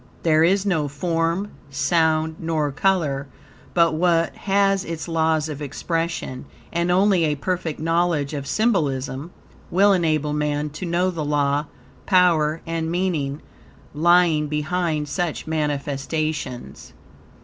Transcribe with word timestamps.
There 0.23 0.43
is 0.43 0.65
no 0.65 0.87
form, 0.87 1.51
sound, 1.69 2.37
nor 2.39 2.71
color 2.71 3.27
but 3.75 3.93
what 3.93 4.33
has 4.35 4.83
its 4.83 5.07
laws 5.07 5.47
of 5.47 5.61
expression; 5.61 6.45
and 6.73 6.89
only 6.89 7.23
a 7.25 7.35
perfect 7.35 7.79
knowledge 7.79 8.33
of 8.33 8.47
symbolism 8.47 9.29
will 9.69 9.93
enable 9.93 10.33
man 10.33 10.71
to 10.71 10.87
know 10.87 11.11
the 11.11 11.23
law, 11.23 11.65
power, 12.07 12.61
and 12.65 12.89
meaning, 12.89 13.43
lying 13.93 14.47
behind 14.47 15.07
such 15.07 15.45
manifestations. 15.45 16.93